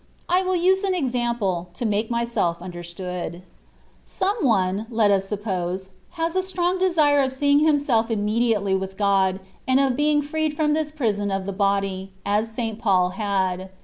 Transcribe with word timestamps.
I 0.27 0.41
will 0.41 0.55
use 0.55 0.83
an 0.83 0.95
example, 0.95 1.69
to 1.75 1.85
make 1.85 2.09
myself 2.09 2.59
understood. 2.59 3.43
Some 4.03 4.37
one 4.43 4.87
(let 4.89 5.11
us 5.11 5.27
suppose) 5.27 5.91
has 6.17 6.35
a 6.35 6.41
strong 6.41 6.79
desire 6.79 7.21
of 7.21 7.31
seeing 7.31 7.59
himself 7.59 8.09
immediately 8.09 8.73
with 8.73 8.97
God, 8.97 9.39
and 9.67 9.79
of 9.79 9.95
being 9.95 10.23
freed 10.23 10.55
from 10.57 10.73
this 10.73 10.89
prison 10.89 11.29
of 11.29 11.45
the 11.45 11.53
body, 11.53 12.13
as 12.25 12.49
St. 12.51 12.79
Paul 12.79 13.09
had. 13.09 13.69